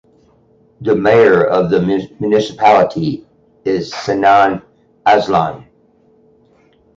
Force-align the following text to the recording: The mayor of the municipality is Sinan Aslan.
The 0.81 0.95
mayor 0.95 1.45
of 1.45 1.69
the 1.69 1.79
municipality 2.19 3.23
is 3.63 3.93
Sinan 3.93 4.63
Aslan. 5.05 5.67